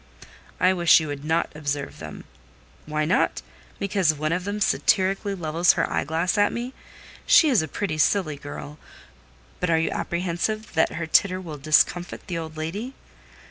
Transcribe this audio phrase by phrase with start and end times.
[0.59, 2.23] "I wish you would not observe them."
[2.87, 3.43] "Why not?
[3.77, 6.73] Because one of them satirically levels her eyeglass at me?
[7.27, 8.79] She is a pretty, silly girl:
[9.59, 12.95] but are you apprehensive that her titter will discomfit the old lady?"